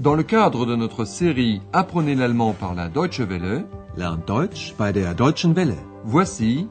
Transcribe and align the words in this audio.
Dans 0.00 0.14
le 0.14 0.22
cadre 0.22 0.64
de 0.64 0.74
notre 0.76 1.04
série 1.04 1.60
Apprenez 1.74 2.14
l'allemand 2.14 2.54
par 2.54 2.74
la 2.74 2.88
Deutsche 2.88 3.20
Welle, 3.20 3.66
Lernt 3.98 4.26
Deutsch 4.26 4.74
bei 4.78 4.92
der 4.92 5.12
Deutschen 5.14 5.54
Welle. 5.54 5.76
voici 6.06 6.68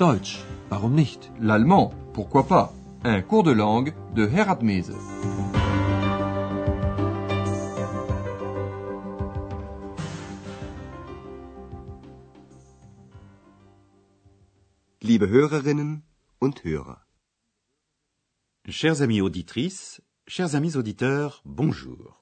Deutsch, 0.00 0.40
warum 0.68 0.92
nicht? 0.96 1.30
l'allemand, 1.38 1.94
pourquoi 2.12 2.42
pas, 2.44 2.72
un 3.04 3.22
cours 3.22 3.44
de 3.44 3.52
langue 3.52 3.94
de 4.16 4.26
Herat 4.26 4.62
Mese. 4.62 4.96
Liebe 15.00 15.28
Hörerinnen 15.28 16.02
und 16.40 16.64
Hörer, 16.64 17.06
Chers 18.68 19.02
amis 19.02 19.20
auditrices, 19.20 20.02
chers 20.26 20.56
amis 20.56 20.76
auditeurs, 20.76 21.42
bonjour. 21.44 22.21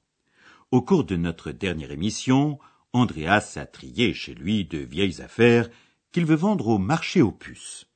Au 0.70 0.83
cours 0.83 1.02
de 1.02 1.16
notre 1.16 1.51
dernière 1.51 1.91
émission, 1.91 2.60
Andreas 2.92 3.55
a 3.56 3.66
trié 3.66 4.15
chez 4.15 4.34
lui 4.34 4.65
de 4.65 4.78
vieilles 4.78 5.20
affaires 5.20 5.69
qu'il 6.12 6.24
veut 6.24 6.37
vendre 6.37 6.69
au 6.69 6.78
marché 6.78 7.23
aux 7.23 7.33
puces. 7.33 7.87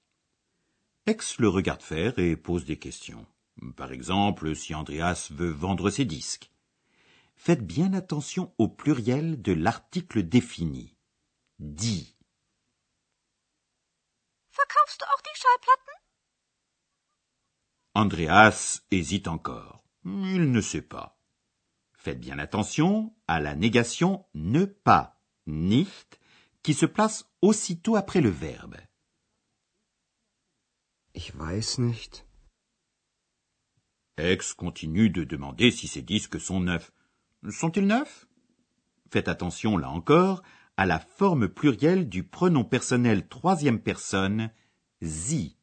Ex 1.07 1.39
le 1.39 1.49
regarde 1.49 1.83
faire 1.83 2.19
et 2.19 2.37
pose 2.37 2.65
des 2.65 2.79
questions. 2.79 3.27
Par 3.77 3.93
exemple, 3.93 4.57
si 4.57 4.75
Andreas 4.75 5.29
veut 5.31 5.53
vendre 5.53 5.89
ses 5.89 6.05
disques. 6.05 6.51
Faites 7.37 7.65
bien 7.65 7.93
attention 7.93 8.53
au 8.59 8.67
pluriel 8.67 9.41
de 9.41 9.53
l'article 9.53 10.25
défini. 10.25 10.97
Dit. 11.61 12.17
Verkaufst 14.51 15.01
du 15.01 15.05
auch 15.05 15.23
die 15.23 15.39
Schallplatten? 15.41 15.95
Andreas 17.95 18.83
hésite 18.91 19.29
encore. 19.29 19.85
Il 20.05 20.51
ne 20.51 20.61
sait 20.61 20.83
pas. 20.83 21.14
Faites 22.05 22.21
bien 22.21 22.39
attention 22.39 23.15
à 23.29 23.41
la 23.41 23.55
négation 23.55 24.27
ne 24.35 24.67
pas, 24.67 25.19
nicht, 25.47 26.21
qui 26.63 26.75
se 26.75 26.87
place 26.87 27.25
aussitôt 27.41 27.97
après 27.97 28.21
le 28.21 28.29
verbe. 28.29 28.77
ich 31.15 31.33
weiß 31.39 31.79
nicht. 31.79 32.27
Ex 34.17 34.53
continue 34.53 35.11
de 35.11 35.25
demander 35.25 35.71
si 35.71 35.89
ces 35.89 36.03
disques 36.03 36.41
sont 36.41 36.61
neufs. 36.61 36.93
Sont-ils 37.49 37.87
neufs? 37.87 38.27
Faites 39.11 39.29
attention, 39.29 39.77
là 39.77 39.91
encore, 39.91 40.43
à 40.77 40.87
la 40.87 40.99
forme 40.99 41.49
plurielle 41.49 42.09
du 42.09 42.25
pronom 42.25 42.65
personnel 42.65 43.29
troisième 43.29 43.81
personne, 43.81 44.51
sie. 45.01 45.57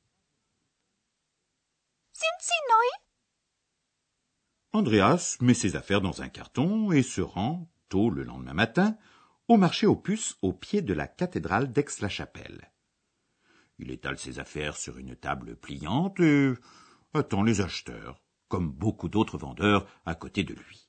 Sind 2.13 2.39
sie 2.39 2.61
neu? 2.69 3.00
Andreas 4.73 5.37
met 5.41 5.53
ses 5.53 5.75
affaires 5.75 5.99
dans 5.99 6.21
un 6.21 6.29
carton 6.29 6.93
et 6.93 7.03
se 7.03 7.19
rend, 7.19 7.69
tôt 7.89 8.09
le 8.09 8.23
lendemain 8.23 8.53
matin, 8.53 8.95
au 9.49 9.57
marché 9.57 9.85
aux 9.85 9.97
puces 9.97 10.37
au 10.41 10.53
pied 10.53 10.81
de 10.81 10.93
la 10.93 11.07
cathédrale 11.07 11.73
d'Aix-la-Chapelle. 11.73 12.71
Il 13.79 13.91
étale 13.91 14.17
ses 14.17 14.39
affaires 14.39 14.77
sur 14.77 14.97
une 14.97 15.17
table 15.17 15.57
pliante 15.57 16.21
et 16.21 16.53
attend 17.13 17.43
les 17.43 17.59
acheteurs, 17.59 18.21
comme 18.47 18.71
beaucoup 18.71 19.09
d'autres 19.09 19.37
vendeurs 19.37 19.85
à 20.05 20.15
côté 20.15 20.45
de 20.45 20.53
lui. 20.53 20.87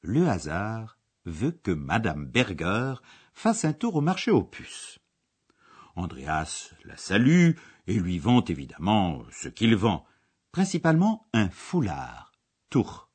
Le 0.00 0.26
hasard 0.28 0.98
veut 1.24 1.52
que 1.52 1.70
Madame 1.70 2.26
Berger 2.26 2.94
fasse 3.32 3.64
un 3.64 3.74
tour 3.74 3.94
au 3.94 4.00
marché 4.00 4.32
aux 4.32 4.42
puces. 4.42 4.98
Andreas 5.94 6.74
la 6.84 6.96
salue 6.96 7.52
et 7.86 7.94
lui 7.94 8.18
vend 8.18 8.42
évidemment 8.44 9.22
ce 9.30 9.48
qu'il 9.48 9.76
vend, 9.76 10.04
principalement 10.50 11.28
un 11.32 11.48
foulard, 11.48 12.31
tour. 12.72 13.10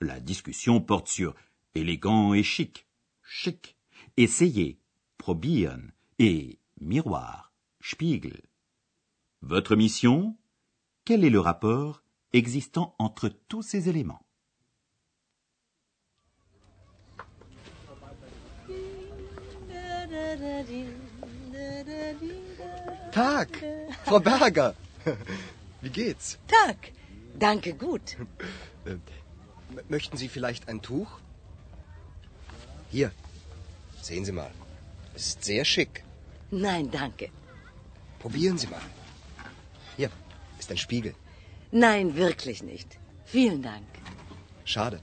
La 0.00 0.18
discussion 0.18 0.80
porte 0.80 1.06
sur 1.06 1.36
élégant 1.76 2.34
et 2.34 2.42
chic, 2.42 2.88
chic, 3.22 3.76
essayer, 4.16 4.80
probieren 5.16 5.92
et 6.18 6.58
miroir, 6.80 7.52
spiegel. 7.80 8.42
Votre 9.42 9.76
mission? 9.76 10.36
Quel 11.04 11.24
est 11.24 11.30
le 11.30 11.38
rapport 11.38 12.02
existant 12.32 12.96
entre 12.98 13.28
tous 13.28 13.62
ces 13.62 13.88
éléments? 13.88 14.26
Tag, 23.12 23.48
Frau 24.04 24.18
Berger. 24.18 24.72
Wie 25.82 25.90
geht's? 25.92 26.40
Tag. 26.48 26.93
Danke 27.38 27.74
gut. 27.74 28.16
M 28.84 29.00
möchten 29.88 30.16
Sie 30.16 30.28
vielleicht 30.28 30.68
ein 30.68 30.80
Tuch? 30.82 31.10
Hier, 32.90 33.10
sehen 34.02 34.24
Sie 34.24 34.32
mal. 34.32 34.50
Es 35.14 35.26
ist 35.28 35.44
sehr 35.44 35.64
schick. 35.64 36.04
Nein, 36.50 36.90
danke. 36.90 37.30
Probieren 38.18 38.58
Sie 38.58 38.68
mal. 38.68 38.86
Hier 39.96 40.10
ist 40.58 40.70
ein 40.70 40.78
Spiegel. 40.78 41.14
Nein, 41.72 42.14
wirklich 42.14 42.62
nicht. 42.62 42.98
Vielen 43.24 43.62
Dank. 43.62 43.86
Schade. 44.64 45.00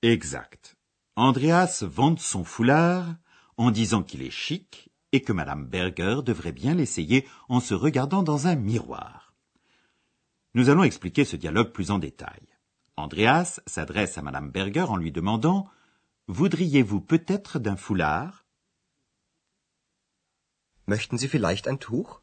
Exact. 0.00 0.76
Andreas 1.14 1.82
vante 1.82 2.22
son 2.22 2.44
foulard 2.44 3.16
en 3.56 3.70
disant 3.72 4.04
qu'il 4.04 4.22
est 4.22 4.30
chic 4.30 4.90
et 5.12 5.22
que 5.22 5.32
Madame 5.32 5.66
Berger 5.66 6.20
devrait 6.24 6.52
bien 6.52 6.74
l'essayer 6.74 7.26
en 7.48 7.60
se 7.60 7.74
regardant 7.74 8.22
dans 8.22 8.46
un 8.46 8.56
miroir. 8.56 9.34
Nous 10.54 10.70
allons 10.70 10.82
expliquer 10.82 11.24
ce 11.24 11.36
dialogue 11.36 11.72
plus 11.72 11.90
en 11.90 11.98
détail. 11.98 12.42
Andreas 12.96 13.60
s'adresse 13.66 14.18
à 14.18 14.22
Madame 14.22 14.50
Berger 14.50 14.86
en 14.88 14.96
lui 14.96 15.12
demandant 15.12 15.70
Voudriez-vous 16.26 17.00
peut-être 17.00 17.58
d'un 17.58 17.76
foulard? 17.76 18.44
Möchten 20.86 21.16
Sie 21.16 21.28
vielleicht 21.28 21.68
ein 21.68 21.78
Tuch? 21.78 22.20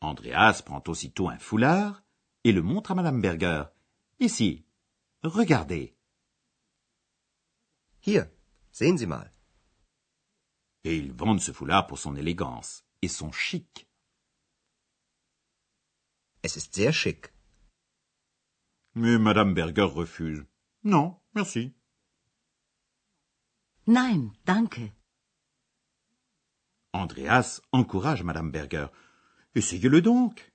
Andreas 0.00 0.62
prend 0.64 0.82
aussitôt 0.88 1.28
un 1.28 1.38
foulard 1.38 2.02
et 2.44 2.52
le 2.52 2.62
montre 2.62 2.90
à 2.90 2.94
Madame 2.94 3.20
Berger. 3.20 3.64
Ici, 4.20 4.64
regardez. 5.22 5.96
Hier, 8.04 8.28
sehen 8.72 8.98
Sie 8.98 9.06
mal. 9.06 9.32
Et 10.84 10.96
il 10.96 11.12
vante 11.12 11.40
ce 11.40 11.52
foulard 11.52 11.86
pour 11.86 11.98
son 11.98 12.16
élégance 12.16 12.84
et 13.02 13.08
son 13.08 13.30
chic. 13.32 13.88
Es 16.42 16.56
ist 16.56 16.74
sehr 16.74 16.92
schick. 16.92 17.32
Mais 18.94 19.16
Madame 19.18 19.54
Berger 19.54 19.88
refuse. 19.94 20.44
Non, 20.82 21.20
merci. 21.34 21.72
Nein, 23.86 24.32
danke. 24.44 24.92
Andreas 26.92 27.60
encourage 27.72 28.22
Madame 28.24 28.50
Berger. 28.50 28.88
Essayez-le 29.54 30.02
donc. 30.02 30.52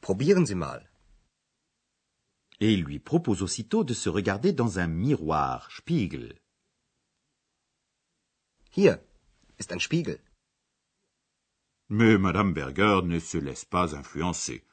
Probieren 0.00 0.44
Sie 0.44 0.54
mal. 0.54 0.90
Et 2.60 2.74
il 2.74 2.82
lui 2.82 2.98
propose 2.98 3.42
aussitôt 3.42 3.84
de 3.84 3.94
se 3.94 4.08
regarder 4.08 4.52
dans 4.52 4.78
un 4.78 4.86
miroir, 4.86 5.70
Spiegel. 5.70 6.41
Hier 8.74 8.94
ist 9.58 9.70
ein 9.72 9.80
Spiegel. 9.80 10.18
Mais 11.88 12.16
Madame 12.18 12.54
Berger 12.54 13.02
ne 13.02 13.20
se 13.20 13.38
laisse 13.38 13.66
pas 13.66 13.94
influencer. 13.94 14.64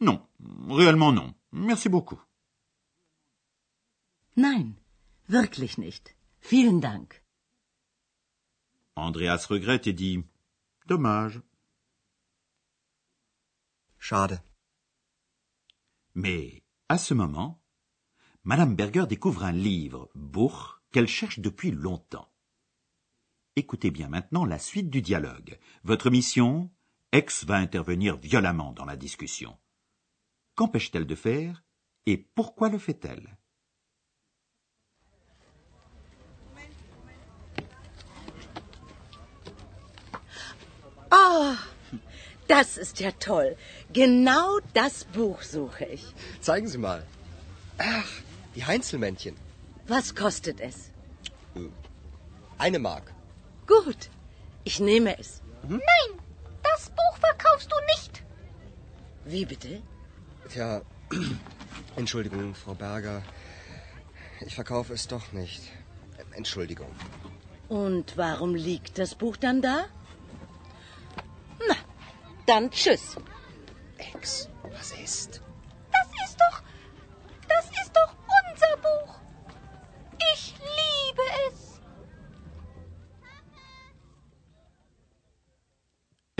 Non, 0.00 0.26
réellement 0.70 1.12
non. 1.12 1.34
Merci 1.52 1.90
beaucoup. 1.90 2.20
Nein, 4.36 4.76
wirklich 5.28 5.76
nicht. 5.76 6.16
Vielen 6.40 6.80
Dank. 6.80 7.22
Andreas 8.96 9.44
regrette 9.46 9.86
et 9.86 9.92
dit 9.92 10.24
Dommage. 10.86 11.42
Schade. 13.98 14.40
Mais 16.14 16.62
à 16.88 16.96
ce 16.96 17.12
moment, 17.12 17.60
Madame 18.44 18.74
Berger 18.74 19.06
découvre 19.06 19.44
un 19.44 19.52
livre, 19.52 20.08
Buch, 20.14 20.80
qu'elle 20.90 21.06
cherche 21.06 21.38
depuis 21.38 21.70
longtemps. 21.70 22.32
Écoutez 23.56 23.90
bien 23.90 24.08
maintenant 24.08 24.44
la 24.44 24.58
suite 24.58 24.90
du 24.90 25.02
dialogue. 25.02 25.58
Votre 25.82 26.08
mission? 26.08 26.70
Ex 27.12 27.44
va 27.44 27.56
intervenir 27.56 28.16
violemment 28.16 28.72
dans 28.72 28.84
la 28.84 28.96
discussion. 28.96 29.58
Qu'empêche-t-elle 30.54 31.06
de 31.06 31.14
faire? 31.16 31.64
Et 32.06 32.16
pourquoi 32.16 32.68
le 32.68 32.78
fait-elle? 32.78 33.36
Oh, 41.12 41.54
das 42.48 42.76
ist 42.76 43.00
ja 43.00 43.10
toll. 43.10 43.56
Genau 43.92 44.60
das 44.74 45.04
Buch 45.12 45.42
suche 45.42 45.86
ich. 45.86 46.14
Zeigen 46.40 46.68
Sie 46.68 46.78
mal. 46.78 47.04
Ach, 47.78 48.08
die 48.54 48.64
Heinzelmännchen. 48.64 49.34
Was 49.88 50.14
kostet 50.14 50.60
es? 50.60 50.92
Eine 52.58 52.78
Mark. 52.78 53.12
Gut, 53.70 54.10
ich 54.64 54.80
nehme 54.80 55.16
es. 55.18 55.42
Nein, 55.68 56.10
das 56.62 56.90
Buch 56.90 57.16
verkaufst 57.20 57.70
du 57.70 57.76
nicht. 57.94 58.22
Wie 59.24 59.44
bitte? 59.44 59.80
Tja, 60.48 60.82
Entschuldigung, 61.96 62.54
Frau 62.54 62.74
Berger. 62.74 63.22
Ich 64.40 64.56
verkaufe 64.56 64.92
es 64.92 65.06
doch 65.06 65.32
nicht. 65.32 65.62
Entschuldigung. 66.32 66.90
Und 67.68 68.16
warum 68.16 68.56
liegt 68.56 68.98
das 68.98 69.14
Buch 69.14 69.36
dann 69.36 69.62
da? 69.62 69.84
Na, 71.68 71.76
dann 72.46 72.70
tschüss. 72.72 73.16
Ex, 73.98 74.48
was 74.64 74.92
ist? 74.92 75.40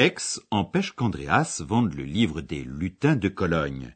Aix 0.01 0.41
empêche 0.51 0.93
qu'Andreas 0.93 1.61
vende 1.61 1.93
le 1.93 2.05
livre 2.05 2.41
des 2.41 2.65
lutins 2.65 3.17
de 3.17 3.29
Cologne. 3.29 3.95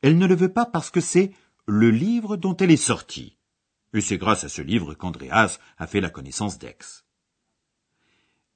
Elle 0.00 0.16
ne 0.16 0.28
le 0.28 0.36
veut 0.36 0.52
pas 0.52 0.64
parce 0.64 0.90
que 0.90 1.00
c'est 1.00 1.32
le 1.66 1.90
livre 1.90 2.36
dont 2.36 2.56
elle 2.56 2.70
est 2.70 2.76
sortie. 2.76 3.36
Et 3.92 4.00
c'est 4.00 4.16
grâce 4.16 4.44
à 4.44 4.48
ce 4.48 4.62
livre 4.62 4.94
qu'Andreas 4.94 5.58
a 5.76 5.88
fait 5.88 6.00
la 6.00 6.08
connaissance 6.08 6.60
d'Aix. 6.60 7.04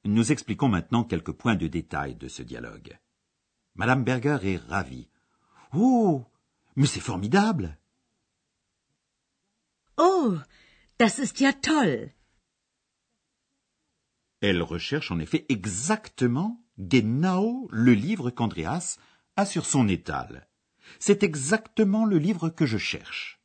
Nous 0.05 0.31
expliquons 0.31 0.69
maintenant 0.69 1.03
quelques 1.03 1.33
points 1.33 1.57
de 1.57 1.67
détail 1.67 2.15
de 2.15 2.29
ce 2.29 2.45
dialogue. 2.45 2.97
Madame 3.75 4.05
Berger 4.05 4.39
est 4.45 4.63
ravie. 4.69 5.09
Oh, 5.73 6.25
mais 6.77 6.87
c'est 6.87 7.01
formidable. 7.01 7.77
Oh, 9.97 10.37
das 11.01 11.19
ist 11.19 11.41
ja 11.41 11.53
toll. 11.53 12.13
Elle 14.41 14.63
recherche 14.63 15.11
en 15.11 15.19
effet 15.19 15.45
exactement, 15.49 16.64
genau, 16.79 17.67
le 17.71 17.93
livre 17.93 18.31
qu'Andreas 18.31 18.99
a 19.37 19.47
sur 19.47 19.67
son 19.67 19.89
étal. 19.89 20.49
C'est 20.99 21.23
exactement 21.23 22.05
le 22.05 22.19
livre 22.19 22.51
que 22.51 22.67
je 22.67 22.79
cherche. 22.79 23.41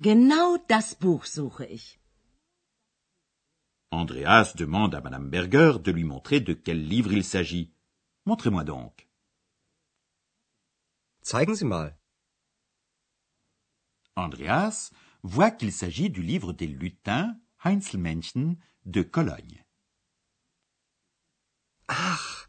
Genau 0.00 0.56
das 0.68 0.96
Buch 0.98 1.26
suche 1.26 1.66
ich. 1.68 2.00
Andreas 3.90 4.54
demande 4.54 4.94
à 4.94 5.00
Madame 5.00 5.28
Berger 5.28 5.78
de 5.82 5.90
lui 5.90 6.04
montrer 6.04 6.40
de 6.40 6.54
quel 6.54 6.86
livre 6.86 7.12
il 7.12 7.24
s'agit. 7.24 7.74
Montrez-moi 8.24 8.64
donc. 8.64 9.08
Zeigen 11.22 11.54
Sie 11.54 11.64
mal. 11.64 11.98
Andreas 14.16 14.90
voit 15.22 15.50
qu'il 15.50 15.72
s'agit 15.72 16.08
du 16.08 16.22
livre 16.22 16.52
des 16.52 16.66
lutins 16.66 17.36
Heinzelmännchen 17.64 18.56
de 18.86 19.02
Cologne. 19.02 19.64
Ach, 21.92 22.46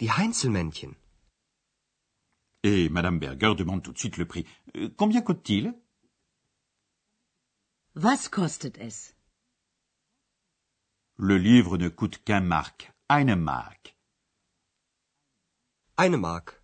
die 0.00 0.10
Heinzelmännchen. 0.12 0.96
Et 2.62 2.90
Madame 2.90 3.18
Berger 3.18 3.54
demande 3.54 3.82
tout 3.82 3.92
de 3.92 3.98
suite 3.98 4.18
le 4.18 4.26
prix. 4.26 4.46
Euh, 4.76 4.90
combien 4.96 5.22
coûte-t-il? 5.22 5.72
Was 7.94 8.28
kostet 8.28 8.76
es? 8.76 9.14
Le 11.16 11.38
livre 11.38 11.78
ne 11.78 11.88
coûte 11.88 12.22
qu'un 12.24 12.42
mark, 12.42 12.92
eine 13.08 13.36
mark. 13.36 13.96
Eine 15.96 16.18
Mark. 16.18 16.62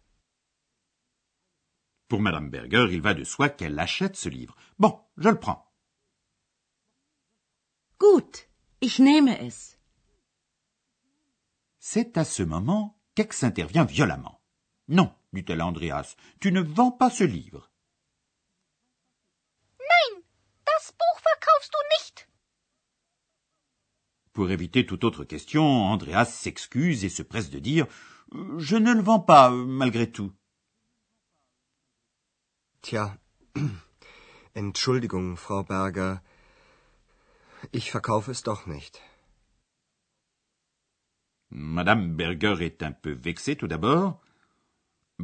Pour 2.08 2.20
Madame 2.20 2.50
Berger, 2.50 2.88
il 2.92 3.00
va 3.00 3.14
de 3.14 3.24
soi 3.24 3.48
qu'elle 3.48 3.78
achète 3.78 4.16
ce 4.16 4.28
livre. 4.28 4.54
Bon, 4.78 5.00
je 5.16 5.30
le 5.30 5.40
prends. 5.40 5.72
Gut, 7.98 8.46
ich 8.82 8.98
nehme 8.98 9.28
es. 9.28 9.78
C'est 11.84 12.16
à 12.16 12.24
ce 12.24 12.44
moment 12.44 12.96
qu'Ex 13.16 13.42
intervient 13.42 13.84
violemment. 13.84 14.40
Non, 14.86 15.12
dit-elle 15.32 15.60
à 15.60 15.66
Andreas, 15.66 16.14
tu 16.40 16.52
ne 16.52 16.60
vends 16.60 16.92
pas 16.92 17.10
ce 17.10 17.24
livre. 17.24 17.72
Nein, 19.80 20.22
das 20.64 20.92
Buch 20.92 21.22
verkaufst 21.24 21.72
du 21.72 21.78
nicht. 21.98 22.28
Pour 24.32 24.52
éviter 24.52 24.86
toute 24.86 25.02
autre 25.02 25.24
question, 25.24 25.64
Andreas 25.64 26.26
s'excuse 26.26 27.04
et 27.04 27.08
se 27.08 27.24
presse 27.24 27.50
de 27.50 27.58
dire 27.58 27.88
Je 28.58 28.76
ne 28.76 28.94
le 28.94 29.02
vends 29.02 29.18
pas, 29.18 29.50
malgré 29.50 30.08
tout. 30.08 30.32
Tja, 32.82 33.18
Entschuldigung, 34.54 35.36
Frau 35.36 35.64
Berger. 35.64 36.20
Ich 37.72 37.90
verkaufe 37.90 38.28
es 38.28 38.44
doch 38.44 38.68
nicht. 38.68 39.02
Madame 41.54 42.16
Berger 42.16 42.64
est 42.64 42.82
un 42.82 42.92
peu 42.92 43.12
vexée 43.12 43.56
tout 43.56 43.68
d'abord. 43.68 44.20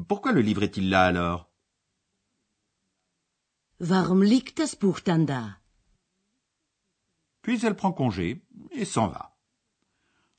Pourquoi 0.08 0.32
le 0.32 0.42
livre 0.42 0.62
est-il 0.62 0.90
là 0.90 1.06
alors? 1.06 1.50
Warum 3.80 4.22
liegt 4.22 4.58
das 4.58 4.76
Buch 4.76 5.02
dann 5.04 5.24
da? 5.24 5.58
Puis 7.40 7.64
elle 7.64 7.76
prend 7.76 7.92
congé 7.92 8.42
et 8.72 8.84
s'en 8.84 9.08
va. 9.08 9.38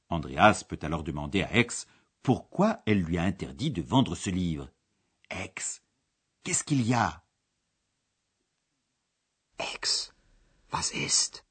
Andreas 0.09 0.63
peut 0.67 0.79
alors 0.83 1.03
demander 1.03 1.41
à 1.41 1.55
Aix 1.55 1.87
pourquoi 2.21 2.83
elle 2.85 3.01
lui 3.01 3.17
a 3.17 3.23
interdit 3.23 3.71
de 3.71 3.81
vendre 3.81 4.15
ce 4.15 4.29
livre. 4.29 4.69
Aix, 5.31 5.55
qu'est-ce 6.43 6.63
qu'il 6.63 6.85
y 6.85 6.93
a? 6.93 7.23
Ex, 9.57 10.13
was 10.71 10.91
ist? 10.93 11.45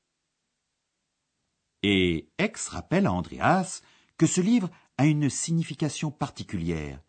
Et 1.82 2.28
Aix 2.38 2.52
rappelle 2.68 3.06
à 3.06 3.12
Andreas 3.12 3.82
que 4.18 4.26
ce 4.26 4.40
livre 4.40 4.68
a 4.98 5.06
une 5.06 5.30
signification 5.30 6.10
particulière. 6.10 7.00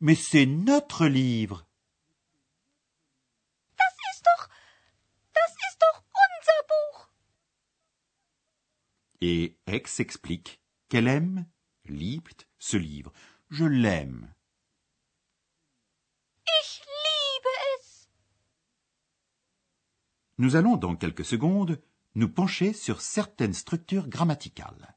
Mais 0.00 0.16
c'est 0.16 0.44
notre 0.44 1.06
livre. 1.06 1.66
Das 3.78 3.94
ist 4.12 4.24
doch. 4.26 4.48
Das 5.32 5.52
ist 5.70 5.78
doch 5.80 6.02
unser 6.26 6.66
Buch. 6.68 7.08
Et 9.20 9.56
Aix 9.66 10.00
explique 10.00 10.60
qu'elle 10.88 11.08
aime, 11.08 11.46
liebt, 11.86 12.46
ce 12.58 12.76
livre. 12.76 13.12
Je 13.48 13.64
l'aime. 13.64 14.34
Ich 16.60 16.80
liebe 16.80 17.52
es. 17.78 18.08
Nous 20.38 20.56
allons 20.56 20.76
dans 20.76 20.96
quelques 20.96 21.24
secondes 21.24 21.80
nous 22.16 22.28
pencher 22.28 22.72
sur 22.72 23.00
certaines 23.00 23.54
structures 23.54 24.08
grammaticales. 24.08 24.95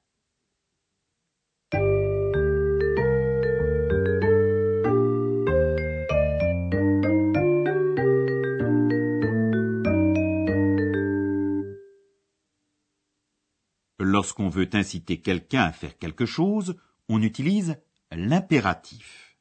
Lorsqu'on 14.20 14.50
veut 14.50 14.70
inciter 14.74 15.22
quelqu'un 15.22 15.64
à 15.64 15.72
faire 15.72 15.98
quelque 15.98 16.26
chose, 16.26 16.76
on 17.08 17.22
utilise 17.22 17.78
l'impératif. 18.12 19.38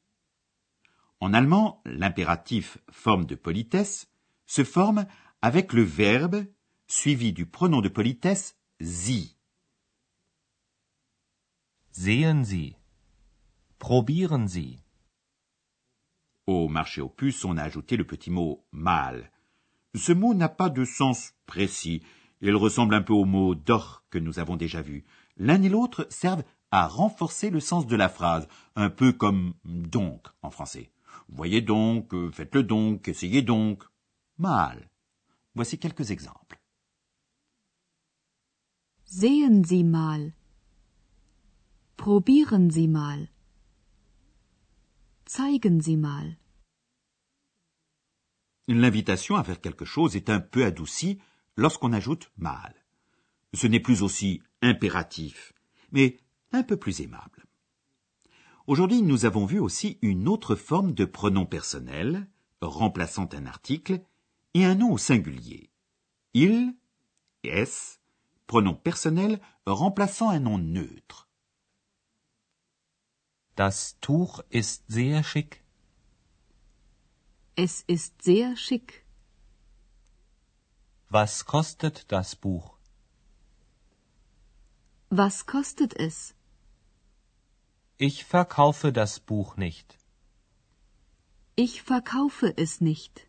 En 1.19 1.33
allemand, 1.33 1.81
l'impératif, 1.83 2.77
forme 2.89 3.25
de 3.25 3.35
politesse, 3.35 4.09
se 4.45 4.63
forme 4.63 5.05
avec 5.41 5.73
le 5.73 5.81
verbe 5.81 6.45
suivi 6.87 7.33
du 7.33 7.45
pronom 7.45 7.81
de 7.81 7.89
politesse 7.89 8.55
sie. 8.79 9.35
Sehen 11.91 12.45
Sie. 12.45 12.77
Probieren 13.79 14.47
Sie. 14.47 14.79
Au 16.47 16.69
marché 16.69 17.01
aux 17.01 17.09
puces, 17.09 17.43
on 17.43 17.57
a 17.57 17.63
ajouté 17.63 17.97
le 17.97 18.07
petit 18.07 18.31
mot 18.31 18.65
mal. 18.71 19.29
Ce 19.93 20.13
mot 20.13 20.33
n'a 20.33 20.47
pas 20.47 20.69
de 20.69 20.85
sens 20.85 21.33
précis. 21.45 22.01
Il 22.41 22.55
ressemble 22.55 22.95
un 22.95 23.01
peu 23.01 23.13
au 23.13 23.25
mot 23.25 23.55
doch 23.55 24.03
que 24.09 24.17
nous 24.17 24.39
avons 24.39 24.55
déjà 24.55 24.81
vu. 24.81 25.05
L'un 25.37 25.61
et 25.61 25.69
l'autre 25.69 26.07
servent 26.09 26.43
à 26.71 26.87
renforcer 26.87 27.49
le 27.49 27.59
sens 27.59 27.87
de 27.87 27.95
la 27.95 28.09
phrase, 28.09 28.47
un 28.75 28.89
peu 28.89 29.11
comme 29.11 29.53
donc 29.65 30.27
en 30.41 30.51
français. 30.51 30.91
Voyez 31.27 31.61
donc, 31.61 32.13
faites-le 32.31 32.63
donc, 32.63 33.07
essayez 33.07 33.41
donc. 33.41 33.83
Mal. 34.37 34.89
Voici 35.55 35.77
quelques 35.77 36.11
exemples. 36.11 36.59
Sehen 39.05 39.63
Sie 39.63 39.83
mal. 39.83 40.33
Probieren 41.97 42.69
Sie 42.69 42.87
mal. 42.87 43.27
Zeigen 45.27 45.81
Sie 45.81 45.97
mal. 45.97 46.37
L'invitation 48.67 49.35
à 49.35 49.43
faire 49.43 49.61
quelque 49.61 49.83
chose 49.83 50.15
est 50.15 50.29
un 50.29 50.39
peu 50.39 50.63
adoucie 50.63 51.19
lorsqu'on 51.59 51.93
ajoute 51.93 52.31
mal. 52.37 52.73
Ce 53.53 53.67
n'est 53.67 53.79
plus 53.79 54.01
aussi 54.01 54.41
impératif, 54.61 55.53
mais 55.91 56.17
un 56.51 56.63
peu 56.63 56.77
plus 56.77 57.01
aimable. 57.01 57.45
Aujourd'hui, 58.65 59.01
nous 59.01 59.25
avons 59.25 59.45
vu 59.45 59.59
aussi 59.59 59.97
une 60.01 60.27
autre 60.27 60.55
forme 60.55 60.93
de 60.93 61.05
pronom 61.05 61.45
personnel, 61.45 62.27
remplaçant 62.61 63.27
un 63.33 63.45
article, 63.45 64.01
et 64.53 64.65
un 64.65 64.75
nom 64.75 64.93
au 64.93 64.97
singulier. 64.97 65.69
Il, 66.33 66.75
es, 67.43 67.99
pronom 68.47 68.75
personnel 68.75 69.39
remplaçant 69.65 70.29
un 70.29 70.39
nom 70.39 70.57
neutre. 70.57 71.27
Das 73.55 73.97
Tuch 73.99 74.41
ist 74.51 74.83
sehr 74.87 75.23
schick. 75.23 75.63
Es 77.57 77.83
ist 77.87 78.21
sehr 78.21 78.55
schick. 78.55 79.05
Was 81.11 81.45
kostet 81.45 82.11
das 82.11 82.35
Buch? 82.35 82.77
Was 85.09 85.47
kostet 85.47 85.95
es? 85.95 86.35
Ich 87.97 88.25
verkaufe 88.25 88.93
das 88.93 89.19
Buch 89.19 89.57
nicht. 89.57 89.97
Ich 91.55 91.81
verkaufe 91.81 92.53
es 92.55 92.79
nicht. 92.79 93.27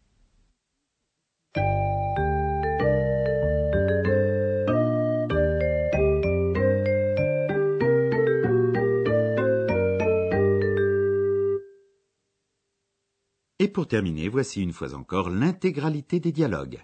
Et 13.59 13.69
pour 13.69 13.89
terminer, 13.89 14.29
voici 14.29 14.61
une 14.63 14.75
fois 14.75 14.93
encore 14.93 15.31
l'intégralité 15.31 16.21
des 16.21 16.33
dialogues. 16.33 16.79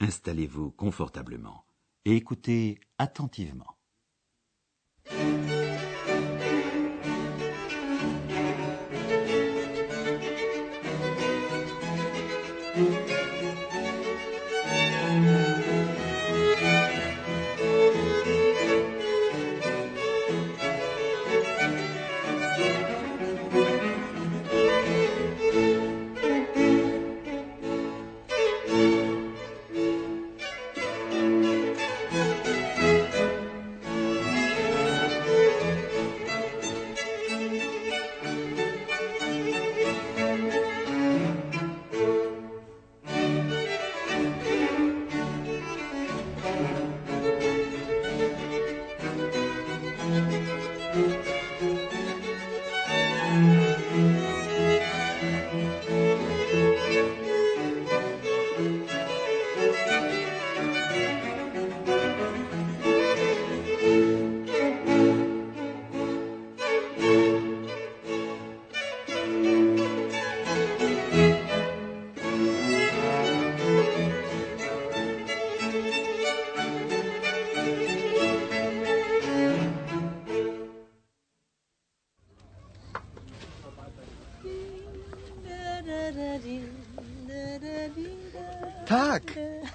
Installez-vous 0.00 0.72
confortablement 0.72 1.64
et 2.04 2.16
écoutez 2.16 2.80
attentivement. 2.98 3.78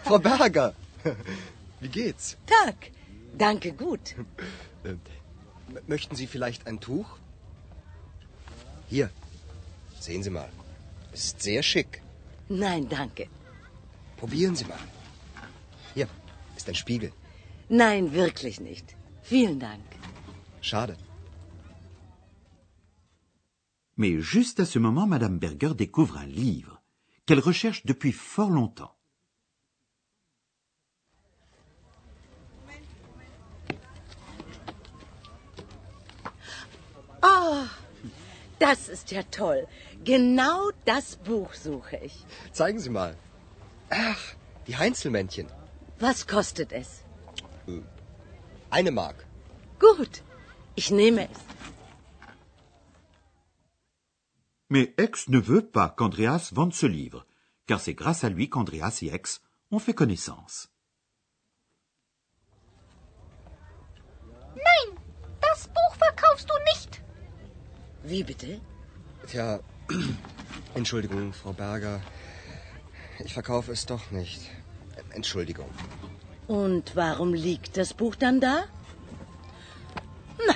Frau 0.10 0.18
Berger. 0.18 0.74
Wie 1.82 1.88
geht's? 1.88 2.36
Tag. 2.48 2.78
Danke 3.38 3.72
gut. 3.74 4.16
Möchten 5.88 6.16
Sie 6.16 6.26
vielleicht 6.26 6.66
ein 6.66 6.80
Tuch? 6.80 7.10
Hier, 8.90 9.12
sehen 10.00 10.24
Sie 10.24 10.32
mal. 10.32 10.50
Es 11.14 11.26
ist 11.26 11.44
sehr 11.44 11.62
schick. 11.62 12.02
Nein, 12.48 12.90
danke. 12.90 13.28
Probieren 14.18 14.56
Sie 14.56 14.66
mal. 14.66 14.84
Hier 15.94 16.08
ist 16.58 16.68
ein 16.70 16.80
Spiegel. 16.84 17.12
Nein, 17.70 18.12
wirklich 18.12 18.60
nicht. 18.60 18.96
Vielen 19.22 19.60
Dank. 19.60 19.86
Schade. 20.62 20.98
Mais 23.96 24.16
juste 24.34 24.60
à 24.60 24.66
ce 24.66 24.80
moment, 24.80 25.06
Madame 25.06 25.38
Berger 25.38 25.76
découvre 25.76 26.18
un 26.18 26.26
livre 26.26 26.82
qu'elle 27.28 27.46
recherche 27.52 27.86
depuis 27.86 28.14
fort 28.14 28.50
longtemps. 28.50 28.99
Oh, 37.22 37.64
das 38.60 38.90
ist 38.90 39.12
ja 39.12 39.24
toll. 39.24 39.68
Genau 40.04 40.72
das 40.86 41.16
Buch 41.18 41.54
suche 41.54 41.98
ich. 41.98 42.26
Zeigen 42.52 42.80
Sie 42.80 42.90
mal. 42.90 43.16
Ach, 43.90 44.24
die 44.68 44.78
Heinzelmännchen. 44.78 45.48
Was 46.00 46.28
kostet 46.28 46.72
es? 46.72 47.04
Eine 48.70 48.92
Mark. 48.92 49.26
Gut, 49.80 50.24
ich 50.76 50.92
nehme 50.92 51.30
es. 51.30 51.40
Mais 54.72 54.90
Ex 54.98 55.28
ne 55.30 55.40
veut 55.40 55.72
pas 55.72 55.90
qu'Andreas 55.90 56.52
vende 56.54 56.74
ce 56.74 56.86
livre, 56.86 57.26
car 57.66 57.80
c'est 57.80 57.96
grâce 57.96 58.24
à 58.24 58.30
lui 58.30 58.50
qu'Andreas 58.50 59.00
et 59.02 59.12
Ex 59.12 59.42
ont 59.72 59.80
fait 59.80 59.96
connaissance. 59.96 60.70
Nein, 64.56 64.98
das 65.42 65.68
Buch 65.68 65.96
verkaufst 65.98 66.48
du 66.48 66.54
nicht. 66.72 67.02
Wie 68.10 68.24
bitte? 68.24 68.60
Tja, 69.28 69.60
Entschuldigung, 70.74 71.32
Frau 71.32 71.54
Berger. 71.54 72.02
Ich 73.24 73.34
verkaufe 73.36 73.72
es 73.72 73.86
doch 73.86 74.10
nicht. 74.10 74.50
Entschuldigung. 75.12 75.70
Und 76.48 76.96
warum 76.96 77.36
liegt 77.36 77.78
das 77.78 77.94
Buch 77.94 78.16
dann 78.16 78.42
da? 78.42 78.64
Na, 80.48 80.56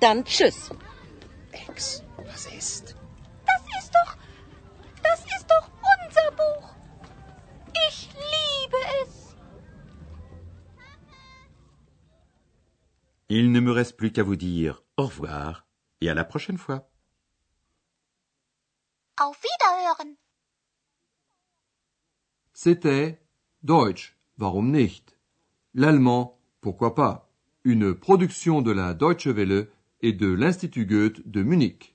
dann 0.00 0.26
tschüss. 0.26 0.68
Ex, 1.52 2.02
was 2.18 2.46
ist? 2.52 2.94
Das 3.46 3.62
ist 3.82 3.90
doch. 3.94 4.16
Das 5.02 5.20
ist 5.20 5.46
doch 5.48 5.70
unser 5.94 6.30
Buch. 6.42 6.68
Ich 7.88 8.08
liebe 8.34 8.80
es. 9.02 9.34
Il 13.28 13.50
ne 13.50 13.62
me 13.62 13.74
reste 13.74 13.96
plus 13.96 14.12
qu'à 14.12 14.22
vous 14.22 14.36
dire 14.36 14.82
au 14.96 15.06
revoir 15.06 15.64
et 16.04 16.10
à 16.10 16.14
la 16.14 16.24
prochaine 16.24 16.58
fois. 16.58 16.88
Auf 19.16 19.40
Wiederhören. 19.42 20.16
C'était 22.52 23.18
Deutsch, 23.62 24.16
warum 24.38 24.70
nicht? 24.70 25.16
L'allemand, 25.74 26.38
pourquoi 26.60 26.94
pas? 26.94 27.28
Une 27.64 27.94
production 27.94 28.62
de 28.62 28.70
la 28.70 28.94
Deutsche 28.94 29.28
Welle 29.28 29.68
et 30.00 30.12
de 30.12 30.26
l'Institut 30.26 30.86
Goethe 30.86 31.26
de 31.26 31.42
Munich. 31.42 31.93